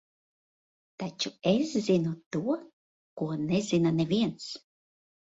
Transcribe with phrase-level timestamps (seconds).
[1.01, 2.55] Taču es zinu to,
[3.21, 4.49] ko nezina neviens.